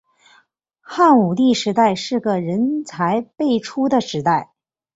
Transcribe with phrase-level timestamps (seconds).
[0.81, 4.49] 汉武帝时代是个人才辈出的时代。